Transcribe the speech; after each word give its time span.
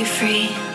you 0.00 0.06
free. 0.06 0.69